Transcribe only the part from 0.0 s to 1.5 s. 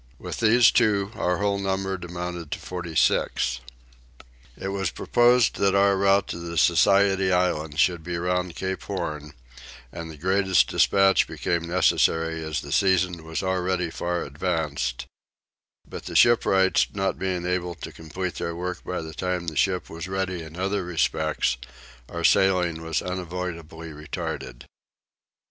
With these two our